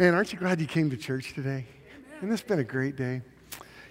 [0.00, 1.66] Man, aren't you glad you came to church today?
[2.20, 3.20] And this been a great day.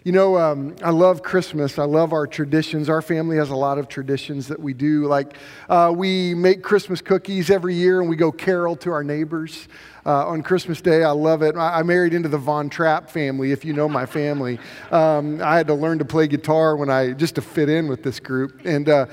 [0.06, 1.78] You know, um, I love Christmas.
[1.78, 2.88] I love our traditions.
[2.88, 5.06] Our family has a lot of traditions that we do.
[5.06, 5.36] Like,
[5.68, 9.68] uh, we make Christmas cookies every year and we go carol to our neighbors
[10.06, 11.04] uh, on Christmas Day.
[11.04, 11.58] I love it.
[11.58, 14.60] I, I, married into the Von Trapp family, if you know my family.
[14.92, 18.04] Um, I had to learn to play guitar when I, just to fit in with
[18.04, 18.62] this group.
[18.64, 19.08] And, uh,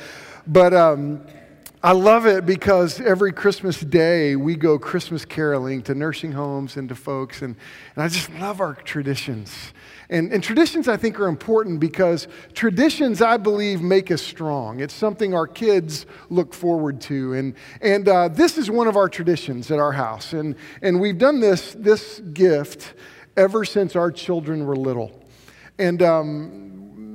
[0.46, 1.26] but, um,
[1.84, 6.88] I love it because every Christmas day we go Christmas caroling to nursing homes and
[6.88, 7.54] to folks, and,
[7.94, 9.54] and I just love our traditions.
[10.08, 14.80] And, and traditions, I think, are important because traditions, I believe, make us strong.
[14.80, 17.34] It's something our kids look forward to.
[17.34, 20.32] And, and uh, this is one of our traditions at our house.
[20.32, 22.94] And, and we've done this, this gift
[23.36, 25.20] ever since our children were little.
[25.78, 26.63] And um,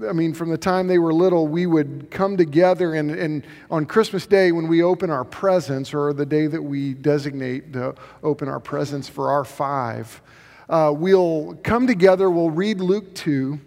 [0.08, 3.86] I mean, from the time they were little, we would come together, and, and on
[3.86, 8.48] Christmas Day, when we open our presents, or the day that we designate to open
[8.48, 10.22] our presents for our five,
[10.70, 13.60] uh, we'll come together, we'll read Luke 2,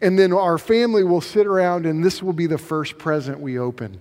[0.00, 3.58] and then our family will sit around, and this will be the first present we
[3.58, 3.98] open.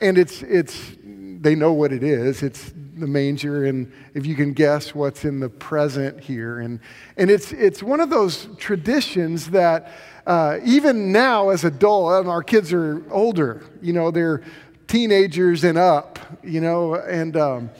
[0.00, 2.42] And it's, it's, they know what it is.
[2.42, 6.60] It's the manger, and if you can guess what's in the present here.
[6.60, 6.80] And,
[7.16, 9.92] and it's, it's one of those traditions that
[10.26, 14.42] uh, even now as adults, and our kids are older, you know, they're
[14.86, 17.70] teenagers and up, you know, and, um,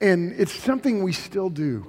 [0.00, 1.86] and it's something we still do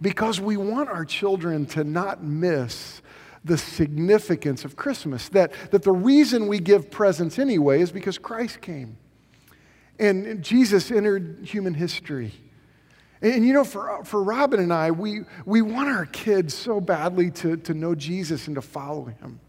[0.00, 3.00] because we want our children to not miss
[3.44, 5.28] the significance of Christmas.
[5.30, 8.96] That, that the reason we give presents anyway is because Christ came.
[9.98, 12.32] And Jesus entered human history.
[13.22, 17.30] And, you know, for, for Robin and I, we, we want our kids so badly
[17.30, 19.40] to, to know Jesus and to follow him.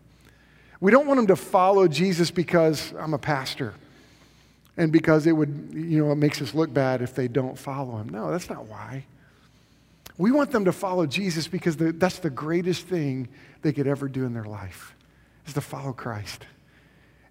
[0.79, 3.73] We don't want them to follow Jesus because I'm a pastor
[4.77, 7.97] and because it would, you know, it makes us look bad if they don't follow
[7.97, 8.09] him.
[8.09, 9.05] No, that's not why.
[10.17, 13.27] We want them to follow Jesus because the, that's the greatest thing
[13.61, 14.95] they could ever do in their life,
[15.47, 16.45] is to follow Christ.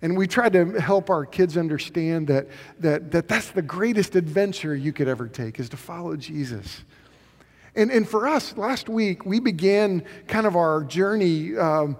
[0.04, 2.46] And we try to help our kids understand that,
[2.80, 6.84] that, that that's the greatest adventure you could ever take, is to follow Jesus.
[7.74, 11.96] And, and for us, last week, we began kind of our journey um,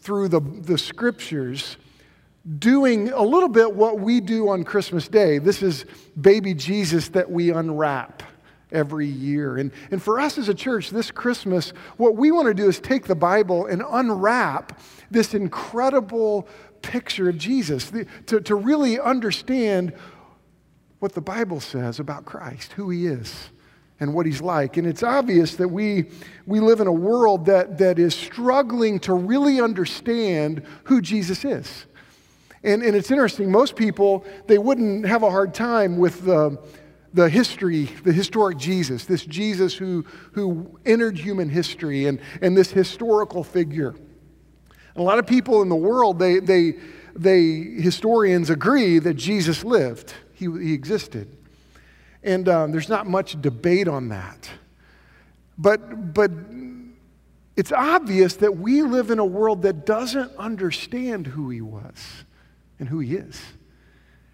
[0.00, 1.76] through the, the scriptures
[2.58, 5.38] doing a little bit what we do on Christmas Day.
[5.38, 5.84] This is
[6.20, 8.24] baby Jesus that we unwrap
[8.72, 9.58] every year.
[9.58, 12.80] And, and for us as a church, this Christmas, what we want to do is
[12.80, 14.80] take the Bible and unwrap
[15.10, 16.48] this incredible
[16.84, 19.92] picture of Jesus, the, to, to really understand
[21.00, 23.50] what the Bible says about Christ, who he is,
[24.00, 24.76] and what he's like.
[24.76, 26.06] And it's obvious that we,
[26.46, 31.86] we live in a world that, that is struggling to really understand who Jesus is.
[32.62, 36.58] And, and it's interesting, most people, they wouldn't have a hard time with the,
[37.12, 42.70] the history, the historic Jesus, this Jesus who, who entered human history and, and this
[42.70, 43.94] historical figure.
[44.94, 46.74] And a lot of people in the world, they, they,
[47.14, 51.36] they, historians agree that Jesus lived, he, he existed.
[52.22, 54.50] And um, there's not much debate on that.
[55.58, 56.30] But, but
[57.56, 62.24] it's obvious that we live in a world that doesn't understand who he was
[62.78, 63.40] and who he is.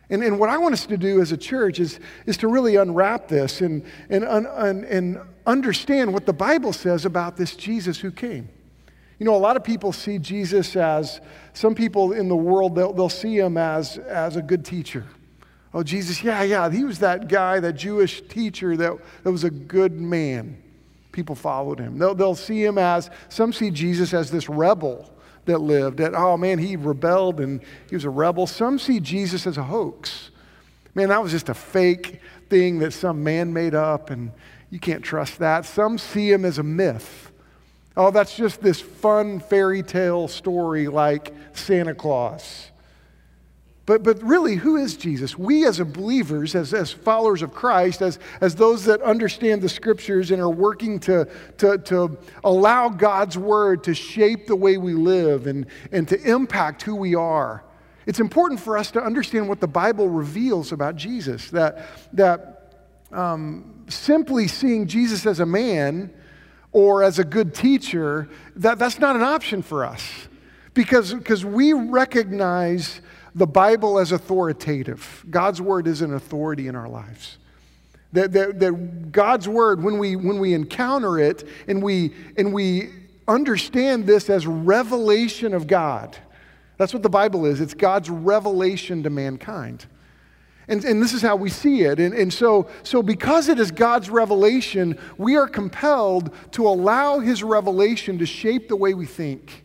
[0.08, 2.76] And, and what I want us to do as a church is, is to really
[2.76, 8.10] unwrap this and, and, and, and understand what the Bible says about this Jesus who
[8.10, 8.48] came.
[9.20, 11.20] You know, a lot of people see Jesus as,
[11.52, 15.04] some people in the world, they'll, they'll see him as, as a good teacher.
[15.74, 19.50] Oh, Jesus, yeah, yeah, he was that guy, that Jewish teacher that, that was a
[19.50, 20.60] good man.
[21.12, 21.98] People followed him.
[21.98, 25.12] They'll, they'll see him as, some see Jesus as this rebel
[25.44, 27.60] that lived, that, oh man, he rebelled and
[27.90, 28.46] he was a rebel.
[28.46, 30.30] Some see Jesus as a hoax.
[30.94, 34.32] Man, that was just a fake thing that some man made up, and
[34.70, 35.66] you can't trust that.
[35.66, 37.29] Some see him as a myth
[38.02, 42.70] Oh, that's just this fun fairy tale story like Santa Claus.
[43.84, 45.36] But, but really, who is Jesus?
[45.36, 50.30] We as believers, as, as followers of Christ, as, as those that understand the scriptures
[50.30, 51.28] and are working to,
[51.58, 56.80] to, to allow God's word to shape the way we live and, and to impact
[56.80, 57.62] who we are,
[58.06, 61.50] it's important for us to understand what the Bible reveals about Jesus.
[61.50, 62.72] That, that
[63.12, 66.14] um, simply seeing Jesus as a man
[66.72, 70.28] or as a good teacher, that, that's not an option for us
[70.74, 73.00] because, because we recognize
[73.34, 75.24] the Bible as authoritative.
[75.30, 77.38] God's word is an authority in our lives.
[78.12, 82.90] That, that, that God's word, when we, when we encounter it and we, and we
[83.28, 86.16] understand this as revelation of God,
[86.76, 87.60] that's what the Bible is.
[87.60, 89.86] It's God's revelation to mankind.
[90.70, 91.98] And, and this is how we see it.
[91.98, 97.42] And, and so, so, because it is God's revelation, we are compelled to allow His
[97.42, 99.64] revelation to shape the way we think,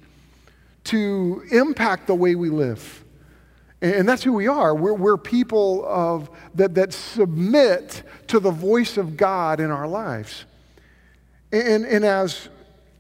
[0.86, 3.06] to impact the way we live.
[3.82, 4.74] And, that's who we are.
[4.74, 10.46] We're, we're people of, that, that submit to the voice of God in our lives.
[11.52, 12.50] And, and as,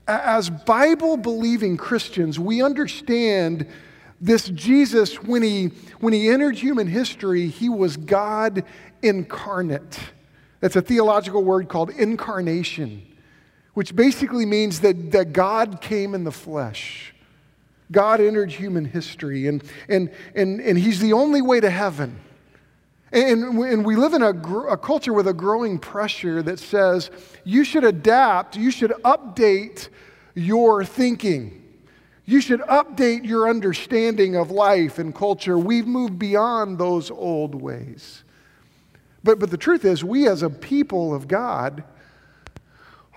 [0.07, 3.65] as Bible believing Christians, we understand
[4.21, 5.67] this Jesus, when he,
[5.99, 8.63] when he entered human history, he was God
[9.01, 9.99] incarnate.
[10.61, 13.05] That's a theological word called incarnation,
[13.73, 17.13] which basically means that, that God came in the flesh.
[17.91, 22.19] God entered human history, and, and, and, and he's the only way to heaven.
[23.11, 24.31] And, and we live in a,
[24.67, 27.11] a culture with a growing pressure that says
[27.43, 29.89] you should adapt, you should update
[30.33, 31.64] your thinking.
[32.25, 35.57] You should update your understanding of life and culture.
[35.57, 38.23] We've moved beyond those old ways.
[39.23, 41.83] But, but the truth is, we as a people of God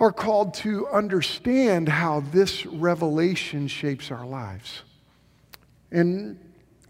[0.00, 4.82] are called to understand how this revelation shapes our lives.
[5.90, 6.38] And,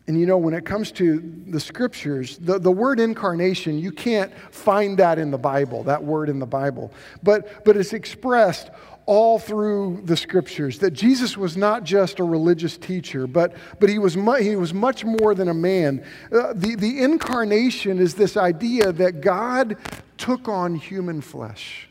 [0.07, 4.33] and you know, when it comes to the scriptures, the, the word incarnation, you can't
[4.51, 6.93] find that in the Bible, that word in the Bible.
[7.23, 8.71] But, but it's expressed
[9.09, 13.99] all through the scriptures that Jesus was not just a religious teacher, but, but he,
[13.99, 16.05] was mu- he was much more than a man.
[16.31, 19.79] Uh, the, the incarnation is this idea that God
[20.19, 21.89] took on human flesh.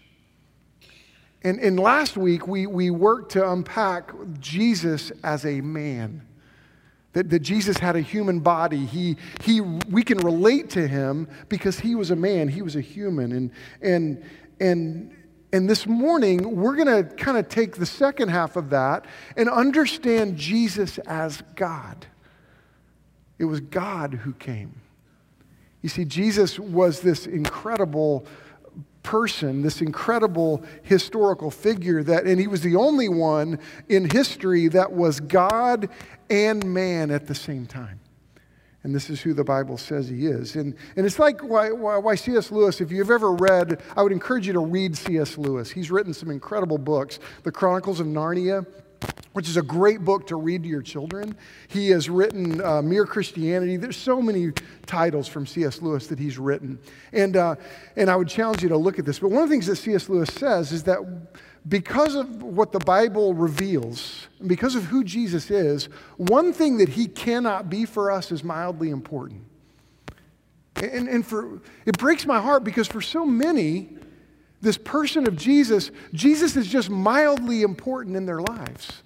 [1.41, 6.21] And, and last week, we, we worked to unpack Jesus as a man.
[7.13, 8.85] That, that Jesus had a human body.
[8.85, 12.81] He, he, we can relate to him because he was a man, he was a
[12.81, 13.31] human.
[13.31, 14.23] And, and,
[14.59, 15.16] and
[15.53, 19.05] and this morning, we're going to kind of take the second half of that
[19.37, 22.05] and understand Jesus as God.
[23.39, 24.81] It was God who came.
[25.81, 28.25] You see, Jesus was this incredible
[29.03, 33.57] person, this incredible historical figure that, and he was the only one
[33.87, 35.87] in history that was God
[36.29, 38.01] and man at the same time.
[38.87, 40.55] And this is who the Bible says he is.
[40.55, 42.53] And, and it's like why, why, why C.S.
[42.53, 45.37] Lewis, if you've ever read, I would encourage you to read C.S.
[45.37, 45.69] Lewis.
[45.69, 47.19] He's written some incredible books.
[47.43, 48.65] The Chronicles of Narnia,
[49.33, 51.35] which is a great book to read to your children.
[51.67, 53.75] He has written uh, Mere Christianity.
[53.75, 54.53] There's so many
[54.85, 55.81] titles from C.S.
[55.81, 56.79] Lewis that he's written.
[57.11, 57.55] And, uh,
[57.97, 59.19] and I would challenge you to look at this.
[59.19, 60.07] But one of the things that C.S.
[60.07, 60.99] Lewis says is that
[61.67, 65.85] because of what the Bible reveals, because of who Jesus is,
[66.17, 69.43] one thing that he cannot be for us is mildly important.
[70.75, 73.89] And, and for, it breaks my heart because for so many,
[74.61, 79.01] this person of Jesus, Jesus is just mildly important in their lives.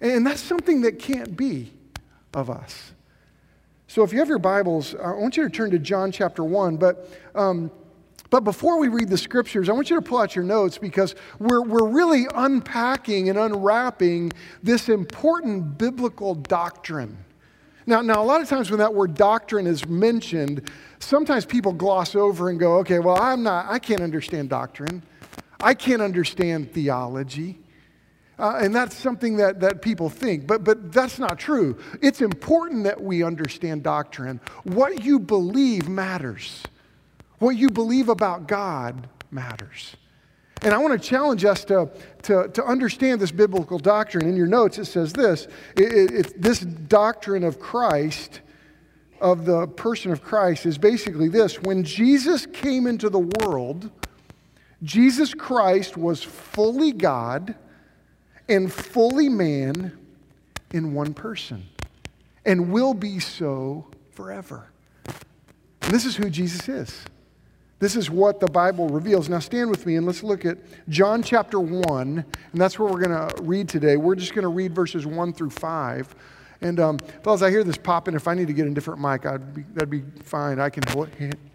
[0.00, 1.72] And that's something that can't be
[2.34, 2.92] of us.
[3.86, 6.76] So if you have your Bibles, I want you to turn to John chapter 1,
[6.76, 7.08] but.
[7.34, 7.70] Um,
[8.30, 11.14] but before we read the scriptures, I want you to pull out your notes because
[11.38, 14.32] we're, we're really unpacking and unwrapping
[14.62, 17.16] this important biblical doctrine.
[17.86, 22.14] Now, now, a lot of times when that word doctrine is mentioned, sometimes people gloss
[22.14, 25.02] over and go, okay, well, I'm not, I can't understand doctrine.
[25.58, 27.58] I can't understand theology.
[28.38, 31.78] Uh, and that's something that, that people think, but, but that's not true.
[32.02, 34.38] It's important that we understand doctrine.
[34.64, 36.62] What you believe matters.
[37.38, 39.96] What you believe about God matters.
[40.62, 41.88] And I want to challenge us to,
[42.22, 44.28] to, to understand this biblical doctrine.
[44.28, 45.46] In your notes, it says this
[45.76, 48.40] it, it, it, this doctrine of Christ,
[49.20, 53.90] of the person of Christ, is basically this when Jesus came into the world,
[54.82, 57.54] Jesus Christ was fully God
[58.48, 59.96] and fully man
[60.72, 61.66] in one person,
[62.44, 64.70] and will be so forever.
[65.82, 67.04] And this is who Jesus is.
[67.80, 69.28] This is what the Bible reveals.
[69.28, 70.58] Now, stand with me and let's look at
[70.88, 73.96] John chapter 1, and that's where we're going to read today.
[73.96, 76.14] We're just going to read verses 1 through 5.
[76.60, 78.14] And, um, fellas, I hear this popping.
[78.14, 80.58] If I need to get a different mic, I'd be, that'd be fine.
[80.58, 80.82] I can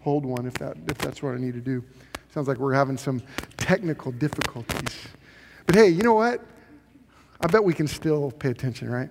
[0.00, 1.84] hold one if, that, if that's what I need to do.
[2.32, 3.22] Sounds like we're having some
[3.58, 4.96] technical difficulties.
[5.66, 6.40] But hey, you know what?
[7.40, 9.10] I bet we can still pay attention, right?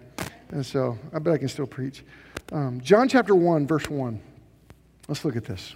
[0.49, 2.03] And so I bet I can still preach.
[2.51, 4.19] Um, John chapter 1, verse 1.
[5.07, 5.75] Let's look at this.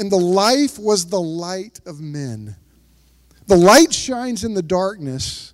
[0.00, 2.56] and the life was the light of men.
[3.46, 5.52] The light shines in the darkness,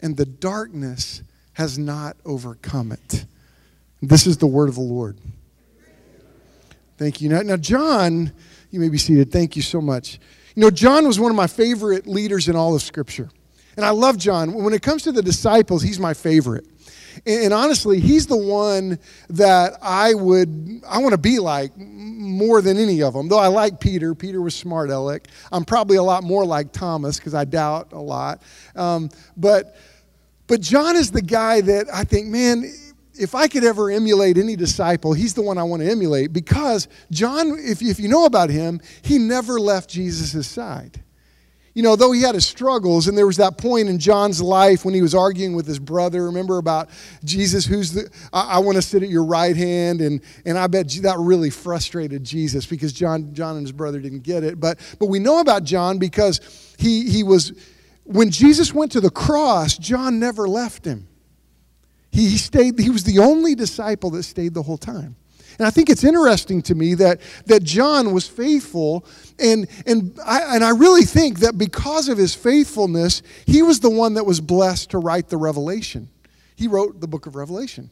[0.00, 1.22] and the darkness
[1.52, 3.26] has not overcome it.
[4.00, 5.18] This is the word of the Lord.
[6.96, 7.28] Thank you.
[7.28, 8.32] Now, now, John,
[8.70, 9.30] you may be seated.
[9.30, 10.18] Thank you so much.
[10.54, 13.28] You know, John was one of my favorite leaders in all of Scripture.
[13.76, 14.54] And I love John.
[14.54, 16.66] When it comes to the disciples, he's my favorite.
[17.26, 18.98] And, and honestly, he's the one
[19.30, 23.28] that I would, I want to be like more than any of them.
[23.28, 24.14] Though I like Peter.
[24.14, 25.28] Peter was smart aleck.
[25.52, 28.42] I'm probably a lot more like Thomas because I doubt a lot.
[28.76, 29.76] Um, but,
[30.46, 32.64] but John is the guy that I think, man,
[33.18, 36.88] if I could ever emulate any disciple, he's the one I want to emulate because
[37.10, 41.02] John, if, if you know about him, he never left Jesus' side.
[41.74, 44.84] You know, though he had his struggles, and there was that point in John's life
[44.84, 46.24] when he was arguing with his brother.
[46.24, 46.88] Remember about
[47.22, 50.00] Jesus, who's the, I, I want to sit at your right hand.
[50.00, 54.22] And, and I bet that really frustrated Jesus because John, John and his brother didn't
[54.24, 54.58] get it.
[54.58, 57.52] But, but we know about John because he, he was,
[58.04, 61.06] when Jesus went to the cross, John never left him.
[62.10, 65.14] He, he stayed, he was the only disciple that stayed the whole time.
[65.58, 69.04] And I think it's interesting to me that, that John was faithful,
[69.40, 73.90] and, and, I, and I really think that because of his faithfulness, he was the
[73.90, 76.08] one that was blessed to write the Revelation.
[76.54, 77.90] He wrote the book of Revelation.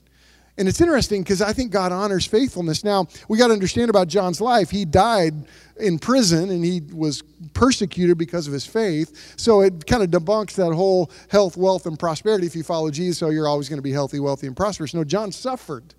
[0.58, 2.82] And it's interesting because I think God honors faithfulness.
[2.82, 4.70] Now, we got to understand about John's life.
[4.70, 5.35] He died
[5.78, 9.35] in prison and he was persecuted because of his faith.
[9.37, 12.46] So it kind of debunks that whole health, wealth, and prosperity.
[12.46, 14.94] If you follow Jesus, so you're always going to be healthy, wealthy, and prosperous.
[14.94, 15.94] No, John suffered.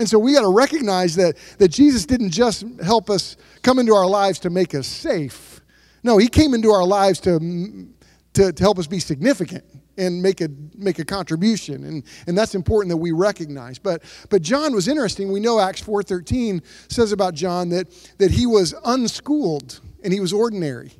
[0.00, 3.94] And so we got to recognize that, that Jesus didn't just help us come into
[3.94, 5.60] our lives to make us safe.
[6.02, 7.90] No, he came into our lives to, mm,
[8.32, 9.62] to, to help us be significant
[9.98, 11.84] and make a make a contribution.
[11.84, 13.78] And and that's important that we recognize.
[13.78, 15.30] But but john was interesting.
[15.30, 20.32] We know acts 4.13 says about john that that he was unschooled and he was
[20.32, 20.92] ordinary.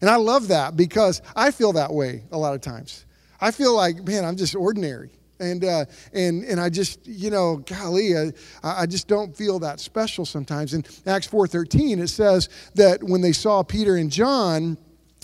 [0.00, 3.06] And i love that because i feel that way a lot of times.
[3.40, 7.56] I feel like man i'm just ordinary and uh, and and I just you know
[7.56, 10.74] golly I, I just don't feel that special sometimes.
[10.74, 14.78] In Acts four thirteen it says that when they saw Peter and John,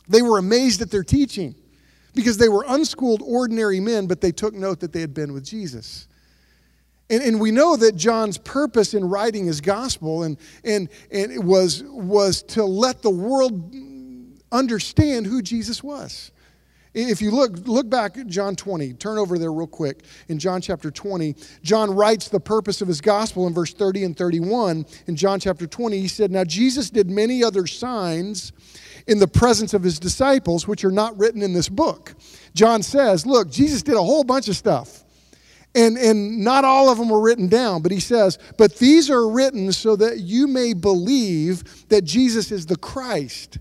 [0.08, 1.54] they were amazed at their teaching
[2.14, 5.44] because they were unschooled ordinary men, but they took note that they had been with
[5.44, 6.08] Jesus.
[7.10, 11.82] And, and we know that John's purpose in writing his gospel and, and, and was,
[11.84, 13.74] was to let the world
[14.50, 16.32] understand who Jesus was.
[16.94, 20.04] If you look, look back at John 20, turn over there real quick.
[20.28, 24.16] In John chapter 20, John writes the purpose of his gospel in verse 30 and
[24.16, 24.84] 31.
[25.06, 28.52] In John chapter 20, he said, Now Jesus did many other signs
[29.06, 32.14] in the presence of his disciples, which are not written in this book.
[32.54, 35.02] John says, Look, Jesus did a whole bunch of stuff.
[35.74, 39.26] And, and not all of them were written down, but he says, But these are
[39.26, 43.58] written so that you may believe that Jesus is the Christ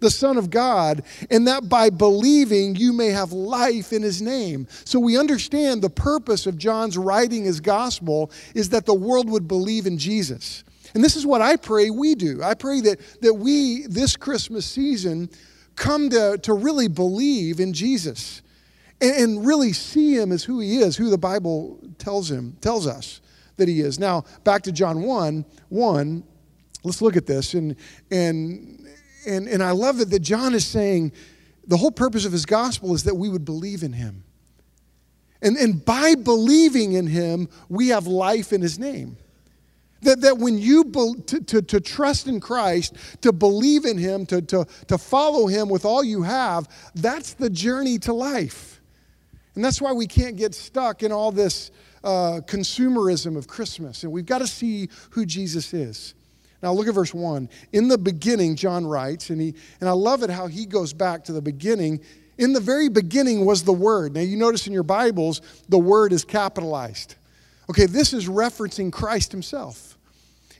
[0.00, 4.66] the Son of God, and that by believing you may have life in his name.
[4.84, 9.48] So we understand the purpose of John's writing his gospel is that the world would
[9.48, 10.64] believe in Jesus.
[10.94, 12.42] And this is what I pray we do.
[12.42, 15.28] I pray that, that we, this Christmas season,
[15.74, 18.42] come to, to really believe in Jesus
[19.00, 22.86] and, and really see him as who he is, who the Bible tells him, tells
[22.86, 23.20] us
[23.56, 23.98] that he is.
[23.98, 26.24] Now, back to John 1, 1,
[26.84, 27.54] let's look at this.
[27.54, 27.76] And,
[28.10, 28.86] and
[29.26, 31.12] and, and I love it that John is saying
[31.66, 34.24] the whole purpose of his gospel is that we would believe in him.
[35.42, 39.16] And, and by believing in him, we have life in his name.
[40.02, 44.26] That, that when you be, to, to, to trust in Christ, to believe in him,
[44.26, 48.80] to, to, to follow him with all you have, that's the journey to life.
[49.54, 51.70] And that's why we can't get stuck in all this
[52.04, 54.04] uh, consumerism of Christmas.
[54.04, 56.14] And we've got to see who Jesus is.
[56.62, 57.48] Now look at verse 1.
[57.72, 61.24] In the beginning, John writes, and, he, and I love it how he goes back
[61.24, 62.00] to the beginning.
[62.38, 64.14] In the very beginning was the Word.
[64.14, 67.14] Now you notice in your Bibles, the Word is capitalized.
[67.68, 69.96] Okay, this is referencing Christ Himself.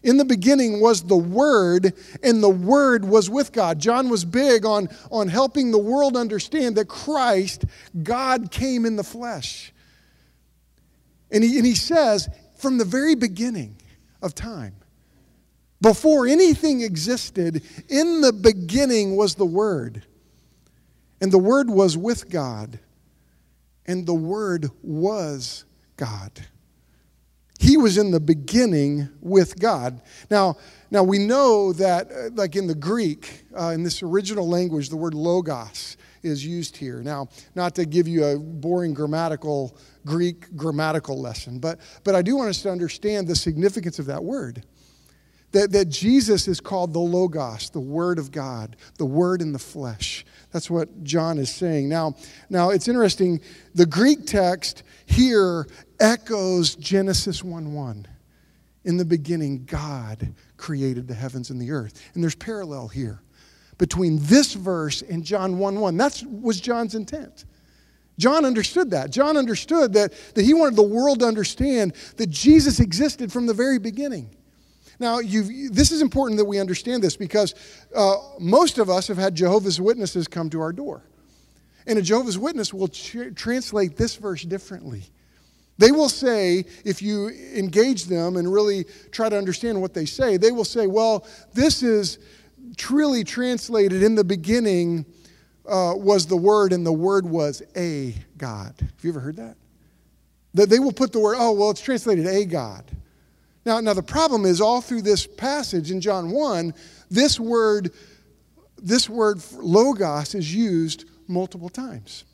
[0.02, 3.78] In the beginning was the Word, and the Word was with God.
[3.78, 7.64] John was big on, on helping the world understand that Christ,
[8.02, 9.72] God, came in the flesh.
[11.30, 13.76] And he, and he says, from the very beginning
[14.22, 14.76] of time,
[15.80, 20.04] before anything existed, in the beginning was the Word.
[21.20, 22.78] And the Word was with God.
[23.86, 25.64] And the Word was
[25.96, 26.46] God.
[27.58, 30.02] He was in the beginning with God.
[30.30, 30.56] Now,
[30.90, 34.96] now we know that, uh, like in the Greek, uh, in this original language, the
[34.96, 37.02] word logos is used here.
[37.02, 42.36] Now, not to give you a boring grammatical Greek grammatical lesson, but, but I do
[42.36, 44.64] want us to understand the significance of that word
[45.56, 49.58] that, that Jesus is called the Logos, the Word of God, the Word in the
[49.58, 50.26] flesh.
[50.52, 51.88] That's what John is saying.
[51.88, 52.14] Now,
[52.50, 53.40] now it's interesting.
[53.74, 55.66] The Greek text here
[55.98, 58.06] echoes Genesis 1 1.
[58.84, 62.02] In the beginning, God created the heavens and the earth.
[62.12, 63.22] And there's parallel here
[63.78, 65.96] between this verse and John 1 1.
[65.96, 67.46] That was John's intent.
[68.18, 69.10] John understood that.
[69.10, 73.54] John understood that, that he wanted the world to understand that Jesus existed from the
[73.54, 74.36] very beginning.
[74.98, 77.54] Now, this is important that we understand this because
[77.94, 81.02] uh, most of us have had Jehovah's Witnesses come to our door.
[81.86, 85.02] And a Jehovah's Witness will tr- translate this verse differently.
[85.78, 90.38] They will say, if you engage them and really try to understand what they say,
[90.38, 92.18] they will say, well, this is
[92.76, 95.04] truly translated in the beginning
[95.68, 98.74] uh, was the Word, and the Word was a God.
[98.80, 99.56] Have you ever heard that?
[100.54, 102.84] That they will put the word, oh, well, it's translated a God.
[103.66, 106.72] Now, now the problem is all through this passage in John 1,
[107.10, 107.90] this word,
[108.78, 112.24] this word logos is used multiple times.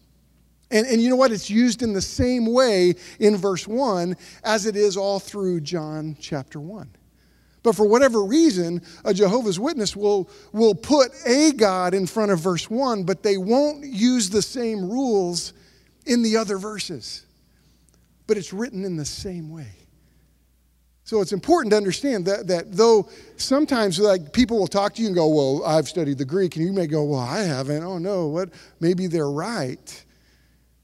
[0.71, 1.33] And, and you know what?
[1.33, 6.19] It's used in the same way in verse 1 as it is all through John
[6.21, 6.91] chapter 1.
[7.63, 12.41] But for whatever reason, a Jehovah's Witness will, will put a God in front of
[12.41, 15.55] verse 1, but they won't use the same rules
[16.05, 17.25] in the other verses.
[18.27, 19.82] But it's written in the same way.
[21.05, 25.09] So it's important to understand that, that though sometimes like people will talk to you
[25.09, 27.83] and go, Well, I've studied the Greek, and you may go, Well, I haven't.
[27.83, 30.05] Oh no, what maybe they're right.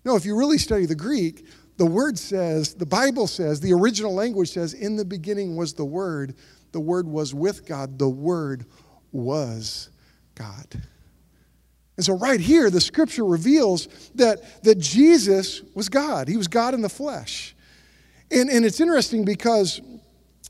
[0.05, 1.47] No, if you really study the Greek,
[1.77, 5.85] the word says, the Bible says, the original language says, in the beginning was the
[5.85, 6.35] word,
[6.73, 7.99] the Word was with God.
[7.99, 8.67] The Word
[9.13, 9.91] was
[10.35, 10.67] God.
[11.97, 16.29] And so, right here, the scripture reveals that, that Jesus was God.
[16.29, 17.57] He was God in the flesh.
[18.31, 19.81] And, and it's interesting because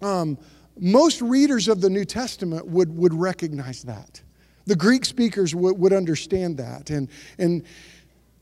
[0.03, 0.39] um,
[0.79, 4.23] most readers of the New Testament would, would recognize that.
[4.67, 6.91] The Greek speakers would, would understand that.
[6.91, 7.65] And, and,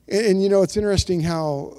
[0.09, 1.77] and, you know, it's interesting how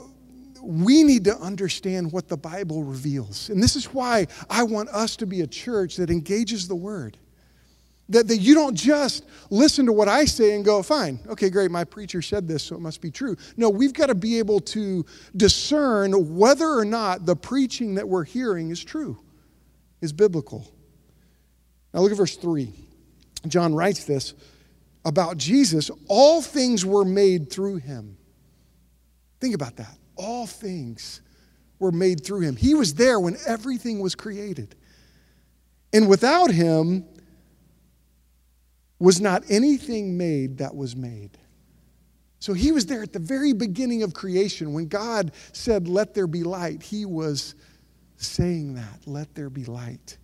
[0.62, 3.50] we need to understand what the Bible reveals.
[3.50, 7.18] And this is why I want us to be a church that engages the Word.
[8.10, 11.72] That, that you don't just listen to what I say and go, fine, okay, great,
[11.72, 13.36] my preacher said this, so it must be true.
[13.58, 18.24] No, we've got to be able to discern whether or not the preaching that we're
[18.24, 19.20] hearing is true,
[20.02, 20.68] is biblical.
[21.94, 22.72] Now look at verse 3.
[23.48, 24.34] John writes this
[25.06, 28.18] about Jesus all things were made through him.
[29.40, 31.22] Think about that all things
[31.80, 32.56] were made through him.
[32.56, 34.76] He was there when everything was created.
[35.94, 37.06] And without him
[39.00, 41.38] was not anything made that was made.
[42.40, 44.74] So he was there at the very beginning of creation.
[44.74, 47.56] When God said, Let there be light, he was
[48.18, 50.18] saying that, Let there be light.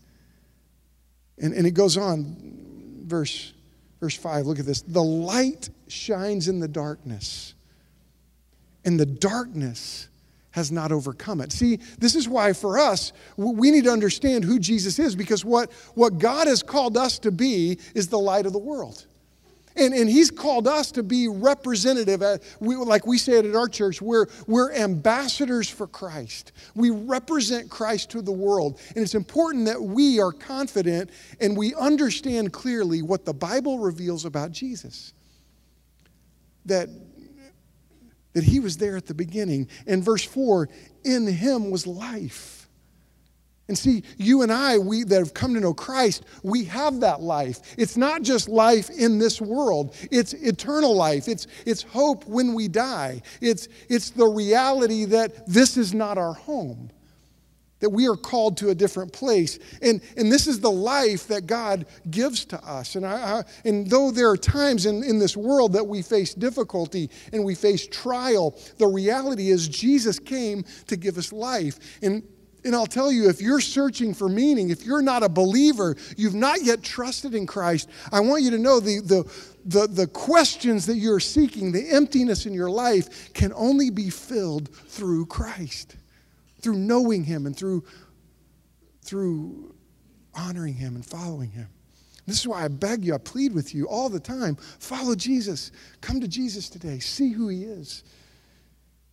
[1.39, 3.53] And, and it goes on, verse,
[3.99, 4.81] verse 5, look at this.
[4.81, 7.55] The light shines in the darkness
[8.85, 10.09] and the darkness
[10.51, 11.51] has not overcome it.
[11.51, 15.71] See, this is why for us, we need to understand who Jesus is because what,
[15.95, 19.05] what God has called us to be is the light of the world.
[19.75, 22.21] And, and he's called us to be representative.
[22.59, 26.51] We, like we say it at our church, we're, we're ambassadors for Christ.
[26.75, 28.79] We represent Christ to the world.
[28.89, 31.09] And it's important that we are confident
[31.39, 35.13] and we understand clearly what the Bible reveals about Jesus.
[36.65, 36.89] That
[38.33, 39.69] that he was there at the beginning.
[39.87, 40.67] And verse 4
[41.03, 42.52] in him was life.
[43.69, 47.21] And see, you and I, we that have come to know Christ, we have that
[47.21, 47.61] life.
[47.77, 51.27] It's not just life in this world, it's eternal life.
[51.27, 53.21] It's, it's hope when we die.
[53.39, 56.91] It's, it's the reality that this is not our home
[57.83, 59.59] that we are called to a different place.
[59.81, 62.95] And, and this is the life that God gives to us.
[62.95, 66.33] And, I, I, and though there are times in, in this world that we face
[66.33, 71.77] difficulty and we face trial, the reality is Jesus came to give us life.
[72.01, 72.23] And
[72.65, 76.35] and I'll tell you, if you're searching for meaning, if you're not a believer, you've
[76.35, 79.31] not yet trusted in Christ, I want you to know the, the,
[79.65, 84.73] the, the questions that you're seeking, the emptiness in your life, can only be filled
[84.73, 85.97] through Christ
[86.63, 87.83] through knowing Him and through,
[89.03, 89.75] through
[90.33, 91.67] honoring Him and following Him.
[92.25, 95.71] This is why I beg you, I plead with you all the time follow Jesus.
[95.99, 96.99] Come to Jesus today.
[96.99, 98.03] See who He is.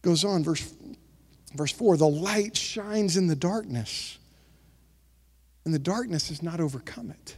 [0.02, 0.72] Goes on, verse,
[1.54, 4.18] verse 4 the light shines in the darkness,
[5.64, 7.36] and the darkness has not overcome it.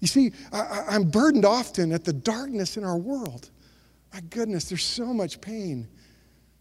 [0.00, 3.50] You see, I, I'm burdened often at the darkness in our world.
[4.12, 5.88] My goodness, there's so much pain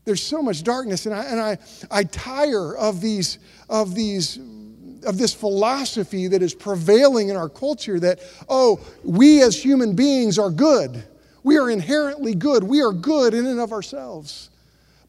[0.05, 1.57] there's so much darkness and I, and I,
[1.89, 3.37] I tire of these,
[3.69, 4.39] of these
[5.03, 10.37] of this philosophy that is prevailing in our culture that, oh, we as human beings
[10.37, 11.03] are good.
[11.41, 12.63] We are inherently good.
[12.63, 14.50] We are good in and of ourselves.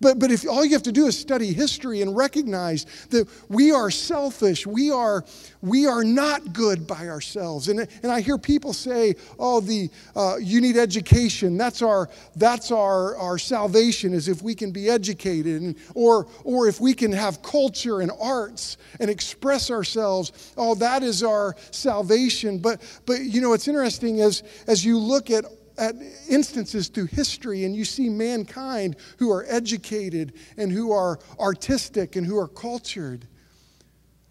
[0.03, 3.71] But, but if all you have to do is study history and recognize that we
[3.71, 5.25] are selfish, we are,
[5.63, 7.69] we are not good by ourselves.
[7.69, 11.57] And, and I hear people say, oh, the, uh, you need education.
[11.57, 16.67] That's, our, that's our, our salvation, is if we can be educated, and, or, or
[16.67, 20.53] if we can have culture and arts and express ourselves.
[20.57, 22.59] Oh, that is our salvation.
[22.59, 25.45] But, but you know, it's interesting as, as you look at
[25.83, 25.97] at
[26.29, 32.25] instances through history and you see mankind who are educated and who are artistic and
[32.25, 33.27] who are cultured,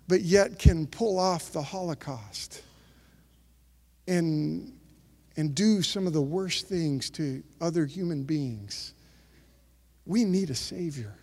[0.08, 2.64] but yet can pull off the Holocaust
[4.08, 4.72] and,
[5.36, 8.94] and do some of the worst things to other human beings.
[10.06, 11.16] We need a Savior.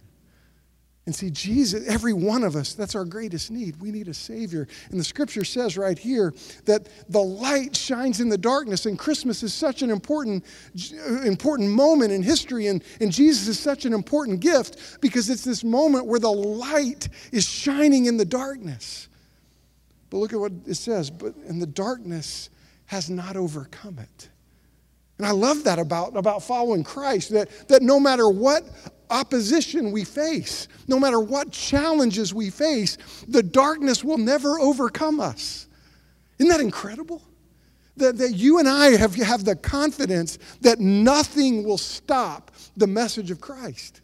[1.09, 3.81] And see, Jesus, every one of us, that's our greatest need.
[3.81, 4.69] We need a Savior.
[4.91, 6.35] And the scripture says right here
[6.67, 10.45] that the light shines in the darkness, and Christmas is such an important,
[11.25, 15.65] important moment in history, and, and Jesus is such an important gift because it's this
[15.65, 19.09] moment where the light is shining in the darkness.
[20.11, 22.51] But look at what it says, but and the darkness
[22.85, 24.29] has not overcome it.
[25.17, 28.63] And I love that about, about following Christ, that, that no matter what
[29.11, 32.97] opposition we face, no matter what challenges we face,
[33.29, 35.67] the darkness will never overcome us.
[36.39, 37.23] Isn't that incredible?
[37.97, 43.33] That, that you and I have, have the confidence that nothing will stop the message
[43.33, 44.03] of Christ.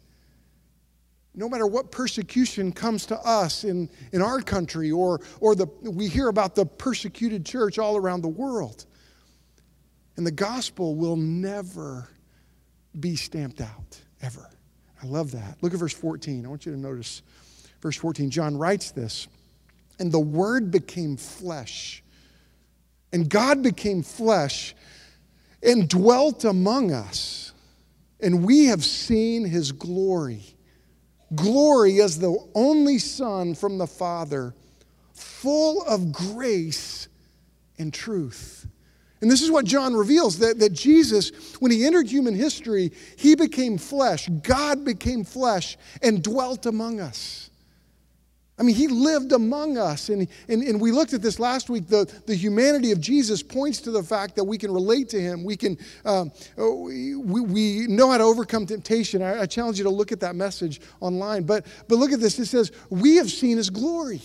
[1.33, 6.07] No matter what persecution comes to us in, in our country, or, or the, we
[6.07, 8.85] hear about the persecuted church all around the world.
[10.17, 12.09] And the gospel will never
[12.99, 14.49] be stamped out, ever.
[15.05, 15.57] I love that.
[15.61, 16.45] Look at verse 14.
[16.45, 17.21] I want you to notice
[17.79, 18.31] verse 14.
[18.31, 19.27] John writes this
[19.99, 22.03] And the Word became flesh,
[23.13, 24.75] and God became flesh
[25.61, 27.53] and dwelt among us,
[28.19, 30.41] and we have seen his glory.
[31.35, 34.55] Glory as the only Son from the Father,
[35.13, 37.07] full of grace
[37.77, 38.67] and truth.
[39.25, 43.33] And this is what John reveals that, that Jesus, when he entered human history, he
[43.33, 44.29] became flesh.
[44.43, 47.49] God became flesh and dwelt among us.
[48.59, 50.09] I mean, he lived among us.
[50.09, 51.87] And, and, and we looked at this last week.
[51.87, 55.43] The, the humanity of Jesus points to the fact that we can relate to him.
[55.43, 59.23] We can um, we, we know how to overcome temptation.
[59.23, 61.45] I, I challenge you to look at that message online.
[61.45, 62.37] But, but look at this.
[62.37, 64.21] It says, We have seen his glory.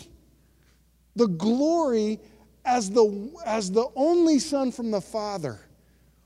[1.16, 2.20] The glory
[2.64, 5.58] as the, as the only son from the Father.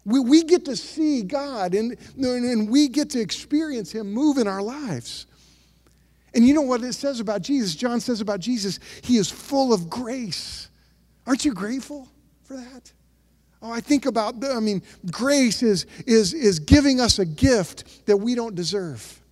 [0.04, 4.46] We, we get to see God and, and we get to experience Him move in
[4.46, 5.26] our lives.
[6.34, 7.74] And you know what it says about Jesus?
[7.74, 10.68] John says about Jesus, He is full of grace.
[11.26, 12.08] Aren't you grateful
[12.42, 12.92] for that?
[13.62, 18.16] Oh, I think about, I mean, grace is, is, is giving us a gift that
[18.16, 19.22] we don't deserve.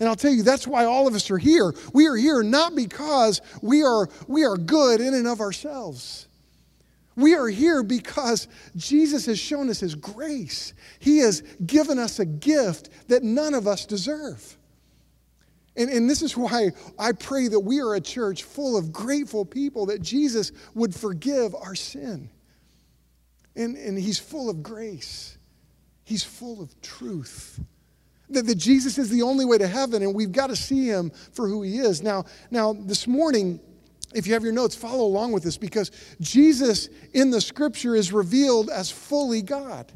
[0.00, 1.72] And I'll tell you, that's why all of us are here.
[1.92, 6.27] We are here not because we are, we are good in and of ourselves.
[7.18, 10.72] We are here because Jesus has shown us his grace.
[11.00, 14.56] He has given us a gift that none of us deserve.
[15.76, 19.44] And, and this is why I pray that we are a church full of grateful
[19.44, 22.30] people, that Jesus would forgive our sin.
[23.56, 25.38] And, and he's full of grace,
[26.04, 27.58] he's full of truth.
[28.30, 31.10] That, that Jesus is the only way to heaven, and we've got to see him
[31.32, 32.00] for who he is.
[32.00, 33.58] Now, now this morning,
[34.14, 35.90] if you have your notes, follow along with this because
[36.20, 39.92] Jesus in the scripture is revealed as fully God.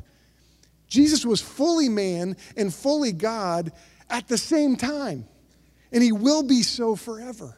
[0.86, 3.72] Jesus was fully man and fully God
[4.10, 5.26] at the same time,
[5.90, 7.56] and he will be so forever.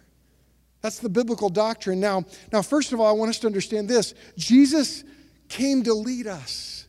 [0.80, 1.98] That's the biblical doctrine.
[1.98, 5.02] Now, now first of all, I want us to understand this Jesus
[5.48, 6.86] came to lead us.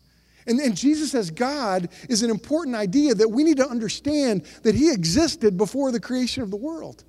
[0.47, 4.75] And, and Jesus as God is an important idea that we need to understand that
[4.75, 7.03] he existed before the creation of the world.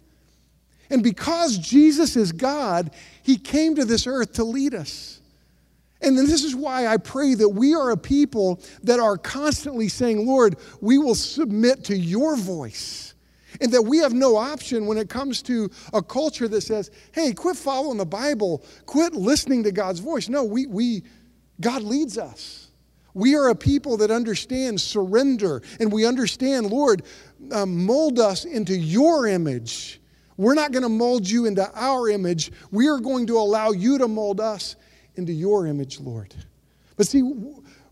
[0.90, 2.90] And because Jesus is God,
[3.22, 5.20] He came to this earth to lead us.
[6.02, 9.88] And then this is why I pray that we are a people that are constantly
[9.88, 13.14] saying, Lord, we will submit to your voice.
[13.60, 17.32] And that we have no option when it comes to a culture that says, hey,
[17.32, 20.28] quit following the Bible, quit listening to God's voice.
[20.28, 21.02] No, we, we
[21.60, 22.68] God leads us.
[23.14, 27.02] We are a people that understand surrender, and we understand, Lord,
[27.50, 30.02] um, mold us into your image
[30.36, 32.52] we're not going to mold you into our image.
[32.70, 34.76] We are going to allow you to mold us
[35.14, 36.34] into your image, Lord.
[36.96, 37.22] But see,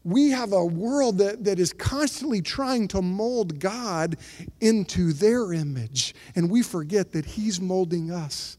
[0.05, 4.17] we have a world that, that is constantly trying to mold God
[4.61, 6.15] into their image.
[6.37, 8.59] And we forget that He's molding us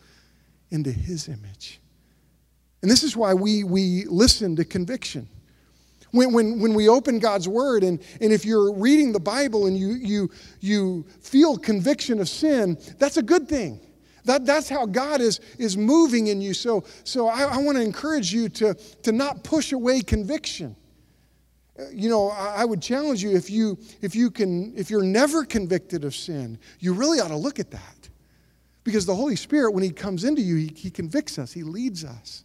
[0.71, 1.79] into His image.
[2.81, 5.27] And this is why we, we listen to conviction.
[6.15, 9.77] When, when, when we open God's Word, and, and if you're reading the Bible and
[9.77, 13.81] you, you, you feel conviction of sin, that's a good thing.
[14.23, 16.53] That, that's how God is, is moving in you.
[16.53, 18.73] So, so I, I want to encourage you to,
[19.03, 20.75] to not push away conviction.
[21.77, 25.03] Uh, you know, I, I would challenge you if you if you can if you're
[25.03, 28.09] never convicted of sin, you really ought to look at that.
[28.85, 32.05] Because the Holy Spirit, when He comes into you, He, he convicts us, He leads
[32.05, 32.44] us.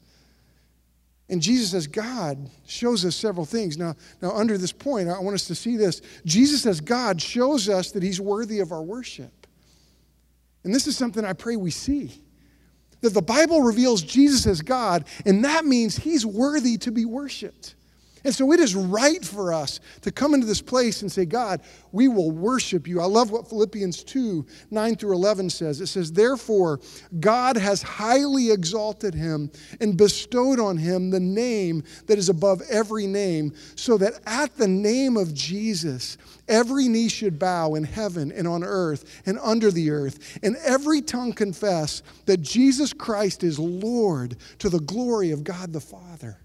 [1.31, 3.79] And Jesus as God shows us several things.
[3.79, 6.03] Now, now, under this point, I want us to see this.
[6.25, 9.47] Jesus as God shows us that He's worthy of our worship.
[10.65, 12.21] And this is something I pray we see.
[13.01, 17.77] That the Bible reveals Jesus as God, and that means He's worthy to be worshiped.
[18.25, 21.63] And so it is right for us to come into this place and say, God,
[21.93, 23.01] we will worship you.
[23.01, 25.81] I love what Philippians 2 9 through 11 says.
[25.81, 26.81] It says, Therefore,
[27.19, 33.07] God has highly exalted him and bestowed on him the name that is above every
[33.07, 38.47] name, so that at the name of Jesus, every knee should bow in heaven and
[38.47, 44.37] on earth and under the earth, and every tongue confess that Jesus Christ is Lord
[44.59, 46.39] to the glory of God the Father.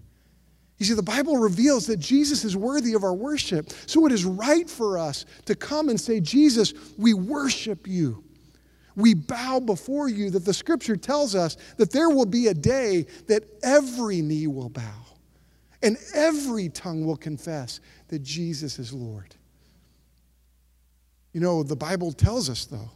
[0.78, 3.70] You see, the Bible reveals that Jesus is worthy of our worship.
[3.86, 8.22] So it is right for us to come and say, Jesus, we worship you.
[8.94, 13.06] We bow before you, that the scripture tells us that there will be a day
[13.26, 15.04] that every knee will bow
[15.82, 19.34] and every tongue will confess that Jesus is Lord.
[21.32, 22.90] You know, the Bible tells us, though,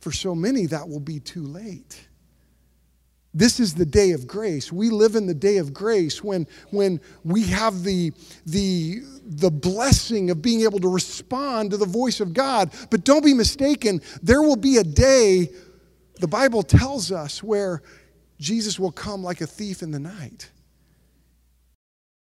[0.00, 2.08] for so many that will be too late.
[3.32, 4.72] This is the day of grace.
[4.72, 8.12] We live in the day of grace when, when we have the,
[8.44, 12.72] the, the blessing of being able to respond to the voice of God.
[12.90, 15.50] But don't be mistaken, there will be a day,
[16.16, 17.82] the Bible tells us, where
[18.40, 20.50] Jesus will come like a thief in the night.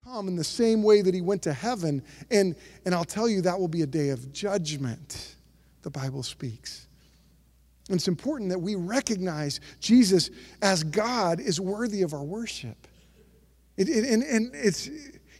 [0.03, 2.03] Come in the same way that he went to heaven.
[2.33, 5.37] And, and I'll tell you, that will be a day of judgment,
[5.83, 6.88] the Bible speaks.
[7.88, 12.88] It's important that we recognize Jesus as God is worthy of our worship.
[13.77, 14.88] It, it, and, and it's,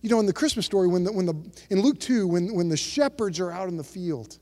[0.03, 1.35] you know, in the Christmas story, when the, when the,
[1.71, 4.39] in Luke 2, when, when the shepherds are out in the field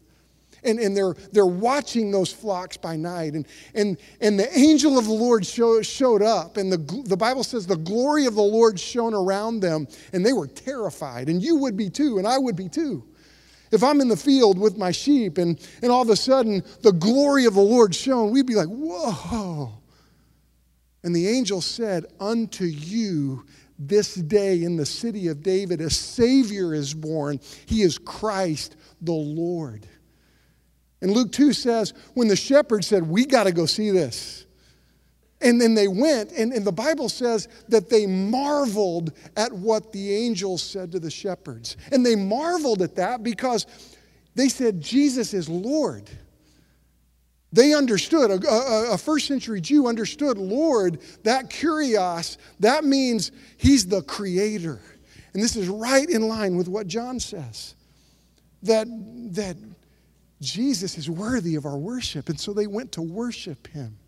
[0.64, 5.04] and, and they're, they're watching those flocks by night, and, and, and the angel of
[5.04, 8.80] the Lord show, showed up, and the, the Bible says the glory of the Lord
[8.80, 11.28] shone around them, and they were terrified.
[11.28, 13.04] And you would be too, and I would be too.
[13.74, 16.92] If I'm in the field with my sheep and, and all of a sudden the
[16.92, 19.72] glory of the Lord shone, we'd be like, whoa.
[21.02, 23.44] And the angel said, Unto you
[23.78, 27.40] this day in the city of David a Savior is born.
[27.66, 29.86] He is Christ the Lord.
[31.02, 34.46] And Luke 2 says, when the shepherds said, We got to go see this.
[35.40, 40.14] And then they went, and, and the Bible says that they marveled at what the
[40.14, 41.76] angels said to the shepherds.
[41.92, 43.66] And they marveled at that because
[44.34, 46.08] they said, Jesus is Lord.
[47.52, 53.86] They understood, a, a, a, first century Jew understood Lord, that kurios, that means he's
[53.86, 54.80] the creator.
[55.34, 57.76] And this is right in line with what John says
[58.62, 58.88] that,
[59.34, 59.56] that
[60.40, 62.28] Jesus is worthy of our worship.
[62.28, 63.98] And so they went to worship him.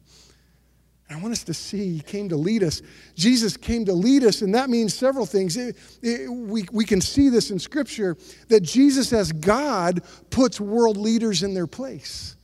[1.09, 2.83] I want us to see he came to lead us.
[3.14, 5.57] Jesus came to lead us, and that means several things.
[5.57, 8.16] It, it, we, we can see this in Scripture
[8.49, 12.35] that Jesus, as God, puts world leaders in their place.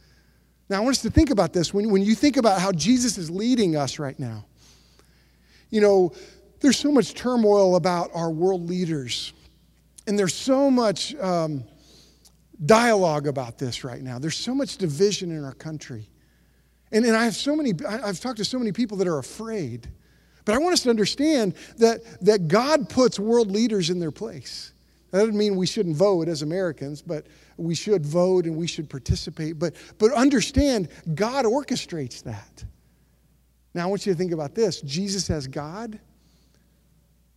[0.68, 1.74] Now, I want us to think about this.
[1.74, 4.44] When, when you think about how Jesus is leading us right now,
[5.70, 6.12] you know,
[6.60, 9.32] there's so much turmoil about our world leaders,
[10.06, 11.64] and there's so much um,
[12.64, 14.20] dialogue about this right now.
[14.20, 16.08] There's so much division in our country.
[16.92, 19.88] And, and I have so many, I've talked to so many people that are afraid.
[20.44, 24.72] But I want us to understand that, that God puts world leaders in their place.
[25.10, 27.26] That doesn't mean we shouldn't vote as Americans, but
[27.56, 29.58] we should vote and we should participate.
[29.58, 32.64] But, but understand, God orchestrates that.
[33.74, 35.98] Now, I want you to think about this Jesus, as God,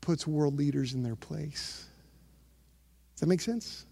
[0.02, 1.86] puts world leaders in their place.
[3.14, 3.86] Does that make sense?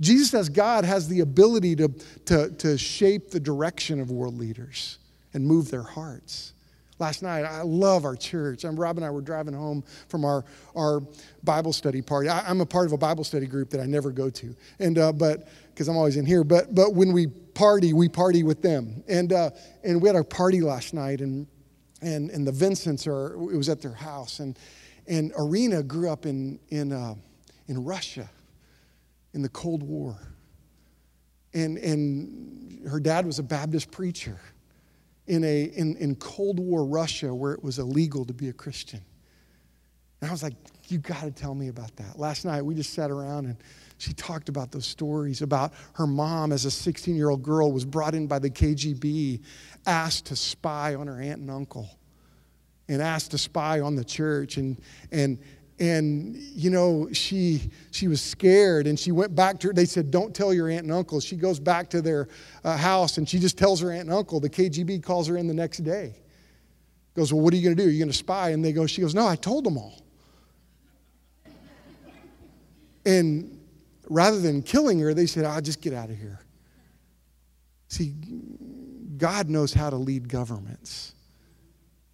[0.00, 1.88] Jesus, as God, has the ability to,
[2.26, 4.98] to, to shape the direction of world leaders
[5.32, 6.52] and move their hearts.
[7.00, 8.64] Last night, I love our church.
[8.64, 10.44] I'm, Rob and I were driving home from our,
[10.76, 11.00] our
[11.42, 12.28] Bible study party.
[12.28, 14.96] I, am a part of a Bible study group that I never go to, and
[14.96, 16.44] uh, but because I'm always in here.
[16.44, 19.50] But but when we party, we party with them, and uh,
[19.82, 21.48] and we had our party last night, and
[22.00, 23.34] and and the Vincents are.
[23.34, 24.56] It was at their house, and
[25.08, 27.16] and Irina grew up in in uh,
[27.66, 28.30] in Russia
[29.34, 30.16] in the Cold War.
[31.52, 34.40] And, and her dad was a Baptist preacher
[35.26, 39.00] in, a, in, in Cold War Russia where it was illegal to be a Christian.
[40.20, 40.54] And I was like,
[40.88, 42.18] You got to tell me about that.
[42.18, 43.56] Last night, we just sat around and
[43.98, 47.84] she talked about those stories about her mom as a 16 year old girl was
[47.84, 49.42] brought in by the KGB,
[49.86, 51.88] asked to spy on her aunt and uncle,
[52.88, 54.56] and asked to spy on the church.
[54.56, 54.80] And,
[55.12, 55.38] and,
[55.80, 60.10] and you know she she was scared and she went back to her they said
[60.10, 61.20] don't tell your aunt and uncle.
[61.20, 62.28] She goes back to their
[62.62, 64.38] uh, house and she just tells her aunt and uncle.
[64.38, 66.14] The kgb calls her in the next day.
[67.14, 67.88] Goes well what are you going to do?
[67.88, 68.50] Are you going to spy?
[68.50, 70.00] And they go she goes no i told them all.
[73.04, 73.60] And
[74.08, 76.40] rather than killing her they said i'll oh, just get out of here.
[77.88, 78.14] See
[79.16, 81.14] god knows how to lead governments.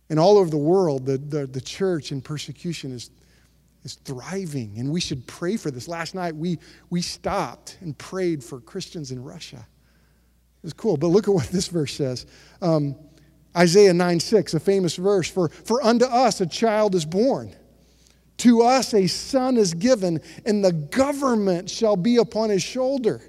[0.08, 3.10] And all over the world the, the, the church in persecution is
[3.84, 5.88] is thriving, and we should pray for this.
[5.88, 6.58] Last night, we,
[6.90, 9.56] we stopped and prayed for Christians in Russia.
[9.56, 12.26] It was cool, but look at what this verse says.
[12.60, 12.94] Um,
[13.56, 17.54] Isaiah 9 6, a famous verse for, for unto us a child is born,
[18.38, 23.22] to us a son is given, and the government shall be upon his shoulder.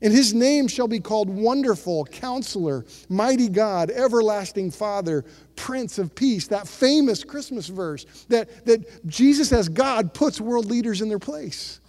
[0.00, 5.24] And his name shall be called Wonderful, Counselor, Mighty God, Everlasting Father,
[5.56, 6.46] Prince of Peace.
[6.48, 11.80] That famous Christmas verse that, that Jesus as God puts world leaders in their place.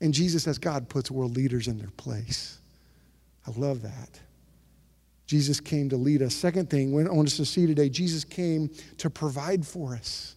[0.00, 2.58] And Jesus as God puts world leaders in their place.
[3.46, 4.20] I love that.
[5.26, 6.34] Jesus came to lead us.
[6.34, 10.34] Second thing I want us to see today Jesus came to provide for us.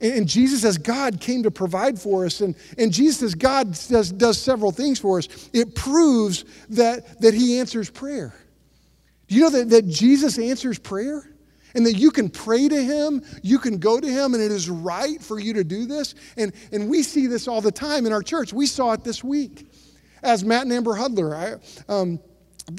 [0.00, 2.40] And Jesus, as God, came to provide for us.
[2.40, 5.28] And, and Jesus, as God, does, does several things for us.
[5.52, 8.34] It proves that, that He answers prayer.
[9.28, 11.30] Do you know that, that Jesus answers prayer?
[11.76, 14.70] And that you can pray to Him, you can go to Him, and it is
[14.70, 16.14] right for you to do this.
[16.36, 18.52] And, and we see this all the time in our church.
[18.52, 19.66] We saw it this week.
[20.22, 22.20] As Matt and Amber Hudler, I, um,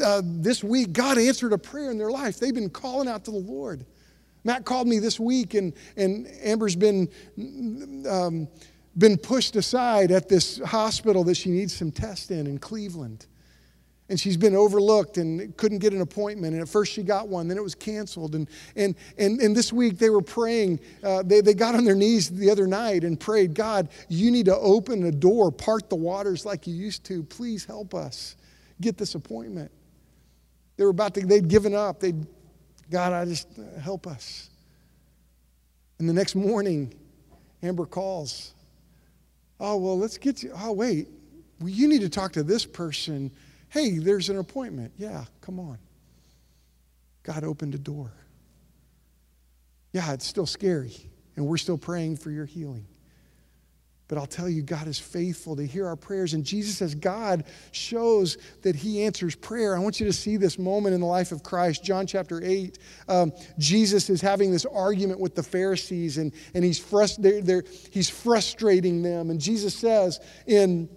[0.02, 2.40] uh, this week, God answered a prayer in their life.
[2.40, 3.86] They've been calling out to the Lord.
[4.46, 7.10] Matt called me this week, and, and Amber's been,
[8.10, 8.48] um,
[8.98, 13.26] been pushed aside at this hospital that she needs some tests in in Cleveland.
[14.08, 16.54] And she's been overlooked and couldn't get an appointment.
[16.54, 18.36] And at first she got one, then it was canceled.
[18.36, 20.80] And, and, and, and this week they were praying.
[21.04, 24.46] Uh, they, they got on their knees the other night and prayed, God, you need
[24.46, 27.24] to open a door, part the waters like you used to.
[27.24, 28.36] Please help us
[28.80, 29.72] get this appointment.
[30.78, 32.00] They were about to, they'd given up.
[32.00, 32.28] They'd
[32.90, 34.50] God, I just uh, help us.
[36.00, 36.94] And the next morning,
[37.64, 38.54] Amber calls.
[39.60, 40.52] Oh, well, let's get you.
[40.56, 41.08] Oh, wait.
[41.60, 43.32] Well, you need to talk to this person.
[43.70, 44.92] Hey, there's an appointment.
[44.98, 45.78] Yeah, come on.
[47.24, 48.12] God opened a door.
[49.94, 50.94] Yeah, it's still scary,
[51.38, 52.86] and we're still praying for your healing.
[54.08, 56.36] But I'll tell you, God is faithful to hear our prayers.
[56.36, 59.76] And Jesus, as God, shows that He answers prayer.
[59.76, 61.84] I want you to see this moment in the life of Christ.
[61.84, 62.78] John chapter 8.
[63.08, 67.64] Um, Jesus is having this argument with the Pharisees, and, and he's, frust- they're, they're,
[67.90, 69.32] he's frustrating them.
[69.32, 70.88] And Jesus says, in,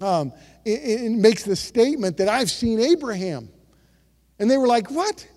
[0.00, 0.32] um,
[0.64, 3.50] it, makes the statement that I've seen Abraham.
[4.38, 5.28] And they were like, What?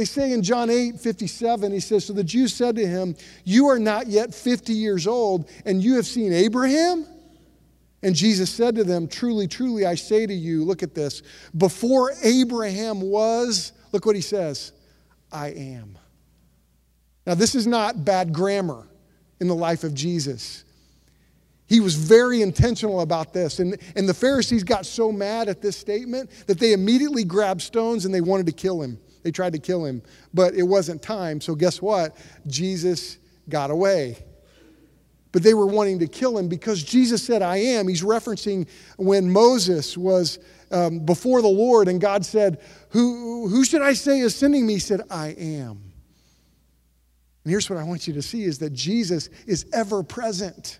[0.00, 3.66] They say in John 8, 57, he says, So the Jews said to him, You
[3.66, 7.04] are not yet 50 years old, and you have seen Abraham?
[8.02, 11.22] And Jesus said to them, Truly, truly, I say to you, look at this,
[11.54, 14.72] before Abraham was, look what he says,
[15.30, 15.98] I am.
[17.26, 18.88] Now, this is not bad grammar
[19.38, 20.64] in the life of Jesus.
[21.66, 23.58] He was very intentional about this.
[23.58, 28.06] And, and the Pharisees got so mad at this statement that they immediately grabbed stones
[28.06, 28.98] and they wanted to kill him.
[29.22, 30.02] They tried to kill him,
[30.32, 31.40] but it wasn't time.
[31.40, 32.16] So, guess what?
[32.46, 34.18] Jesus got away.
[35.32, 37.86] But they were wanting to kill him because Jesus said, I am.
[37.86, 40.40] He's referencing when Moses was
[40.72, 44.74] um, before the Lord and God said, who, who should I say is sending me?
[44.74, 45.82] He said, I am.
[47.44, 50.78] And here's what I want you to see is that Jesus is ever present.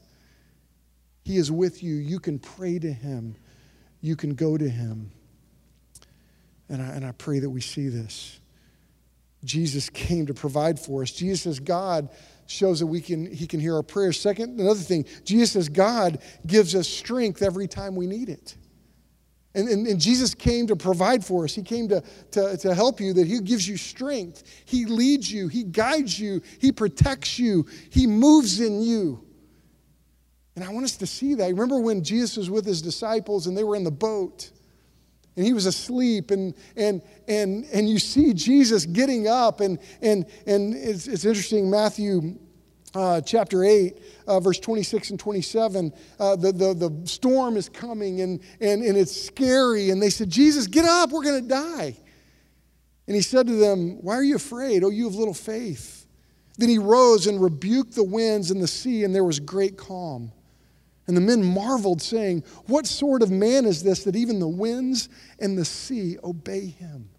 [1.25, 1.95] He is with you.
[1.95, 3.37] You can pray to him.
[4.01, 5.13] You can go to him.
[6.71, 8.41] And I, and I pray that we see this.
[9.45, 11.11] Jesus came to provide for us.
[11.11, 12.09] Jesus as God
[12.47, 14.19] shows that we can, he can hear our prayers.
[14.19, 18.57] Second, another thing, Jesus as God gives us strength every time we need it.
[19.53, 21.57] And, and, and, Jesus came to provide for us.
[21.57, 24.45] He came to, to, to help you, that He gives you strength.
[24.65, 29.25] He leads you, He guides you, He protects you, He moves in you.
[30.55, 31.47] And I want us to see that.
[31.47, 34.53] Remember when Jesus was with His disciples and they were in the boat?
[35.37, 40.27] And he was asleep and and and and you see jesus getting up and and
[40.47, 42.39] and it's, it's interesting matthew
[42.93, 48.21] uh, chapter 8 uh, verse 26 and 27 uh, the, the, the storm is coming
[48.21, 51.97] and, and, and it's scary and they said jesus get up we're going to die
[53.07, 56.01] and he said to them why are you afraid oh you have little faith
[56.61, 60.31] Then he rose and rebuked the winds and the sea, and there was great calm.
[61.11, 65.09] And the men marveled, saying, What sort of man is this that even the winds
[65.41, 67.11] and the sea obey him?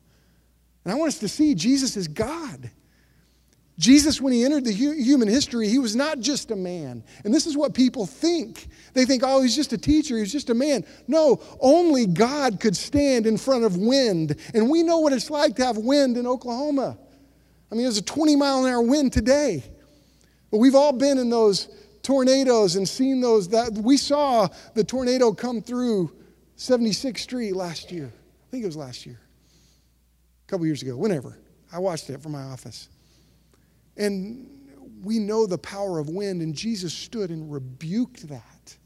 [0.86, 2.72] And I want us to see Jesus is God.
[3.78, 7.04] Jesus, when he entered the human history, he was not just a man.
[7.26, 8.68] And this is what people think.
[8.94, 10.86] They think, oh, he's just a teacher, he's just a man.
[11.10, 14.38] No, only God could stand in front of wind.
[14.54, 16.98] And we know what it's like to have wind in Oklahoma.
[17.70, 19.66] I mean, there's a 20 mile an hour wind today.
[20.50, 21.68] But we've all been in those
[22.04, 23.50] tornadoes and seen those.
[23.50, 26.12] That we saw the tornado come through
[26.58, 28.12] 76th Street last year.
[28.14, 29.20] I think it was last year,
[30.46, 31.38] a couple years ago, whenever.
[31.72, 32.90] I watched it from my office.
[33.98, 34.48] And
[35.04, 38.78] we know the power of wind, and Jesus stood and rebuked that.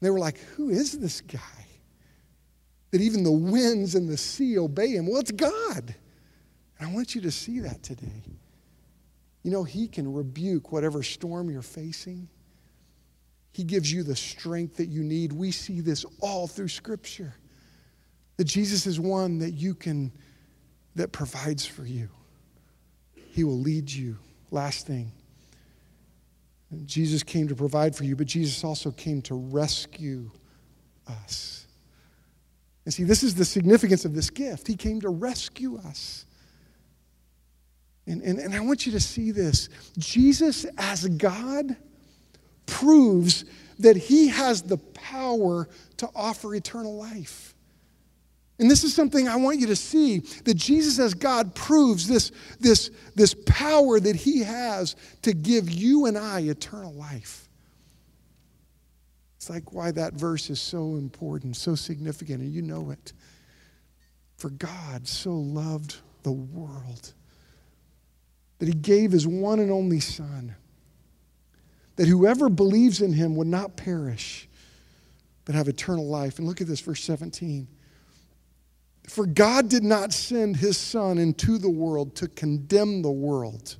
[0.00, 1.40] They were like, Who is this guy?
[2.90, 5.06] That even the winds and the sea obey him.
[5.06, 5.94] Well, it's God.
[6.78, 8.22] And I want you to see that today.
[9.46, 12.28] You know, He can rebuke whatever storm you're facing.
[13.52, 15.32] He gives you the strength that you need.
[15.32, 17.32] We see this all through Scripture.
[18.38, 20.10] That Jesus is one that you can,
[20.96, 22.08] that provides for you.
[23.14, 24.18] He will lead you.
[24.50, 25.12] Last thing.
[26.84, 30.28] Jesus came to provide for you, but Jesus also came to rescue
[31.06, 31.68] us.
[32.84, 34.66] And see, this is the significance of this gift.
[34.66, 36.25] He came to rescue us.
[38.06, 39.68] And, and, and I want you to see this.
[39.98, 41.76] Jesus, as God,
[42.66, 43.44] proves
[43.78, 47.54] that he has the power to offer eternal life.
[48.58, 52.32] And this is something I want you to see that Jesus as God proves this,
[52.58, 57.48] this, this power that he has to give you and I eternal life.
[59.36, 63.12] It's like why that verse is so important, so significant, and you know it.
[64.38, 67.12] For God so loved the world
[68.58, 70.54] that he gave his one and only Son,
[71.96, 74.48] that whoever believes in him would not perish,
[75.44, 76.38] but have eternal life.
[76.38, 77.68] And look at this, verse 17.
[79.08, 83.76] For God did not send his Son into the world to condemn the world,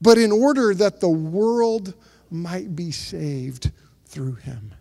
[0.00, 1.94] but in order that the world
[2.30, 3.70] might be saved
[4.04, 4.74] through him.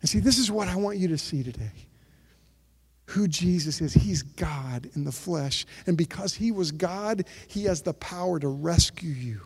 [0.00, 1.87] And see, this is what I want you to see today
[3.08, 3.94] who Jesus is.
[3.94, 5.64] He's God in the flesh.
[5.86, 9.40] And because he was God, he has the power to rescue you,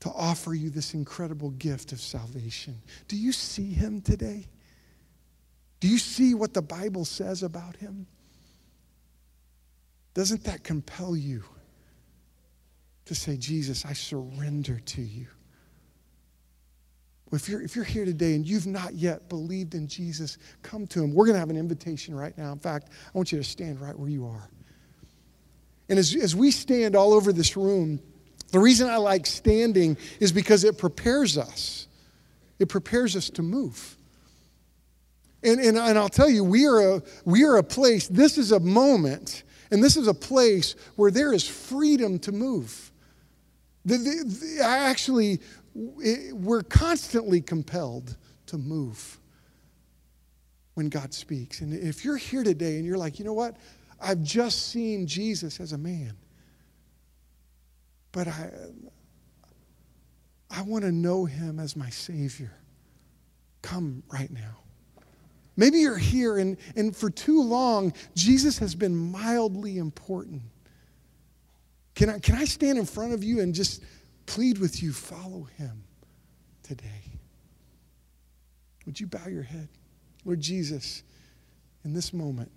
[0.00, 2.82] to offer you this incredible gift of salvation.
[3.08, 4.46] Do you see him today?
[5.80, 8.06] Do you see what the Bible says about him?
[10.12, 11.44] Doesn't that compel you
[13.06, 15.28] to say, Jesus, I surrender to you?
[17.32, 21.02] If you're, if you're here today and you've not yet believed in Jesus, come to
[21.02, 21.12] him.
[21.12, 22.52] We're going to have an invitation right now.
[22.52, 24.48] In fact, I want you to stand right where you are.
[25.88, 28.00] And as, as we stand all over this room,
[28.52, 31.88] the reason I like standing is because it prepares us.
[32.58, 33.96] It prepares us to move.
[35.42, 38.52] And, and, and I'll tell you, we are, a, we are a place, this is
[38.52, 42.92] a moment, and this is a place where there is freedom to move.
[43.84, 45.40] The, the, the, actually, it,
[45.74, 48.16] we're constantly compelled
[48.46, 49.18] to move
[50.74, 51.60] when God speaks.
[51.60, 53.56] And if you're here today and you're like, you know what?
[54.00, 56.16] I've just seen Jesus as a man,
[58.12, 58.50] but I,
[60.50, 62.52] I want to know him as my Savior.
[63.62, 64.58] Come right now.
[65.56, 70.42] Maybe you're here and, and for too long, Jesus has been mildly important.
[71.94, 73.82] Can I, can I stand in front of you and just
[74.26, 75.84] plead with you follow him
[76.62, 77.02] today?
[78.86, 79.68] Would you bow your head?
[80.24, 81.02] Lord Jesus,
[81.84, 82.50] in this moment,